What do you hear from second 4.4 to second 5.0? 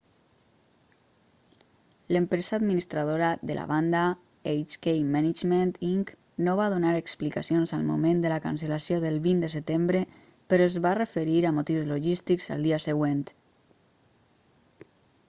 hk